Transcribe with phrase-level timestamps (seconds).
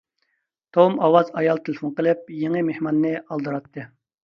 [0.77, 3.89] توم ئاۋاز ئايال تېلېفون قىلىپ، يېڭى مېھماننى ئالدىراتتى.